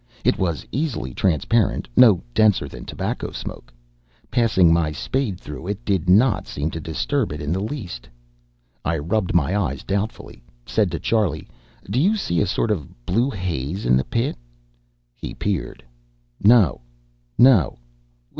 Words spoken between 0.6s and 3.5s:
easily transparent, no denser than tobacco